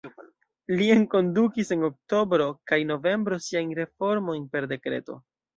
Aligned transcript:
Li 0.79 0.87
enkondukis 0.93 1.69
en 1.75 1.85
oktobro 1.89 2.49
kaj 2.71 2.81
novembro 2.93 3.41
siajn 3.49 3.77
reformojn 3.83 4.49
per 4.57 4.71
dekreto. 4.77 5.23